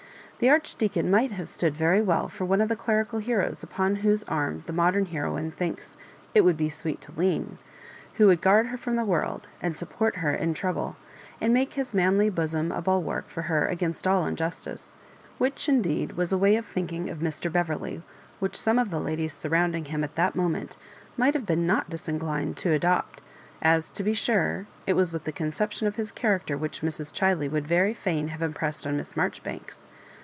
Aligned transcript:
The 0.39 0.49
Arch 0.49 0.75
deacon 0.75 1.11
might 1.11 1.31
have 1.33 1.47
stood 1.49 1.75
very 1.75 2.01
well 2.01 2.27
for 2.27 2.45
one 2.45 2.61
of 2.61 2.67
the 2.67 2.75
clerical 2.75 3.19
heroes 3.19 3.61
upon 3.61 3.97
whose 3.97 4.23
arm 4.23 4.63
the 4.65 4.73
modem 4.73 5.05
he 5.05 5.19
roine 5.19 5.51
thinks 5.51 5.97
it 6.33 6.41
would 6.41 6.57
be 6.57 6.67
sweet 6.67 6.99
to 7.01 7.11
lean— 7.15 7.59
who 8.15 8.25
would 8.25 8.41
guard 8.41 8.65
her 8.65 8.77
from 8.77 8.95
the 8.95 9.05
world, 9.05 9.45
and 9.61 9.77
support 9.77 10.15
her 10.15 10.33
in 10.33 10.55
trouble, 10.55 10.95
and 11.39 11.53
make 11.53 11.73
his 11.73 11.93
manly 11.93 12.27
bosom 12.27 12.71
a 12.71 12.81
bulwark 12.81 13.29
for 13.29 13.43
her 13.43 13.69
agamst 13.71 14.07
all 14.07 14.25
injustice; 14.25 14.95
which, 15.37 15.69
indeed, 15.69 16.13
was 16.13 16.33
a 16.33 16.39
way 16.39 16.55
of 16.55 16.65
thinking 16.65 17.07
of 17.07 17.19
Mr. 17.19 17.51
Beverley 17.53 18.01
which 18.39 18.59
some 18.59 18.79
of 18.79 18.89
the 18.89 18.99
ladies 18.99 19.33
surrounding 19.37 19.85
him 19.85 20.03
at 20.03 20.15
that 20.15 20.35
moment 20.35 20.75
might 21.17 21.35
have 21.35 21.45
been 21.45 21.67
not 21.67 21.87
disinclined 21.87 22.57
to 22.57 22.71
adopt, 22.71 23.21
as, 23.61 23.91
to 23.91 24.01
be 24.01 24.15
sure, 24.15 24.65
ilTwas 24.87 25.21
the 25.23 25.31
conception 25.31 25.85
of 25.85 25.97
his 25.97 26.11
character 26.11 26.57
which 26.57 26.81
Mrs. 26.81 27.13
Cbiley 27.13 27.47
would 27.47 27.67
very 27.67 27.93
fain 27.93 28.29
have 28.29 28.41
impressed 28.41 28.87
on 28.87 28.97
Miss 28.97 29.13
Maijoribanks. 29.13 29.83